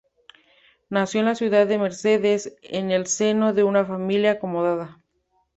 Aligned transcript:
Nació 0.89 1.19
en 1.19 1.27
la 1.27 1.35
ciudad 1.35 1.67
de 1.67 1.77
Mercedes, 1.77 2.55
en 2.63 2.89
el 2.89 3.05
seno 3.05 3.53
de 3.53 3.63
una 3.63 3.85
familia 3.85 4.31
acomodada. 4.31 4.99